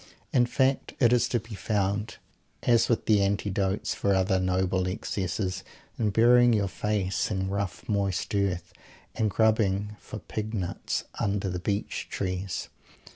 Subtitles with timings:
[0.33, 2.17] In fact, it is to be found,
[2.63, 5.63] as with the antidotes for other noble excesses,
[5.99, 8.73] in burying your face in rough moist earth;
[9.13, 12.69] and grubbing for pig nuts under the beech trees.